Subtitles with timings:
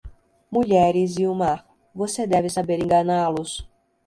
[0.53, 1.63] Mulheres e o mar,
[1.93, 3.69] você deve saber enganá-los.